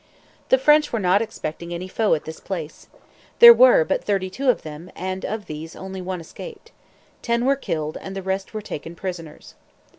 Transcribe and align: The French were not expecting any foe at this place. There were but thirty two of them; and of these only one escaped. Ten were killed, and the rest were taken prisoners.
The 0.49 0.57
French 0.57 0.91
were 0.91 0.97
not 0.97 1.21
expecting 1.21 1.71
any 1.71 1.87
foe 1.87 2.15
at 2.15 2.25
this 2.25 2.39
place. 2.39 2.87
There 3.37 3.53
were 3.53 3.85
but 3.85 4.03
thirty 4.03 4.31
two 4.31 4.49
of 4.49 4.63
them; 4.63 4.89
and 4.95 5.23
of 5.23 5.45
these 5.45 5.75
only 5.75 6.01
one 6.01 6.19
escaped. 6.19 6.71
Ten 7.21 7.45
were 7.45 7.55
killed, 7.55 7.97
and 8.01 8.15
the 8.15 8.23
rest 8.23 8.51
were 8.51 8.63
taken 8.63 8.95
prisoners. 8.95 9.53